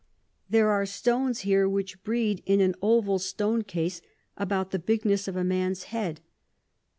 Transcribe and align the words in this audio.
There 0.49 0.71
are 0.71 0.87
Stones 0.87 1.41
here 1.41 1.69
which 1.69 2.01
breed 2.03 2.41
in 2.47 2.59
an 2.59 2.73
oval 2.81 3.19
Stone 3.19 3.65
Case, 3.65 4.01
about 4.35 4.71
the 4.71 4.79
bigness 4.79 5.27
of 5.27 5.35
a 5.35 5.43
Man's 5.43 5.83
Head. 5.93 6.21